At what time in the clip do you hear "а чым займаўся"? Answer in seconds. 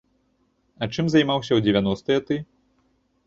0.85-1.51